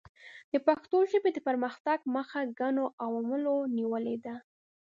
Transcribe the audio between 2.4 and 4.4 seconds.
ګڼو عواملو نیولې ده.